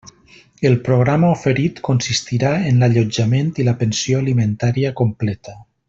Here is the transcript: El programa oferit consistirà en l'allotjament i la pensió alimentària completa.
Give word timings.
El 0.69 0.77
programa 0.87 1.29
oferit 1.33 1.81
consistirà 1.89 2.55
en 2.71 2.81
l'allotjament 2.85 3.53
i 3.65 3.67
la 3.71 3.77
pensió 3.85 4.23
alimentària 4.25 4.95
completa. 5.05 5.57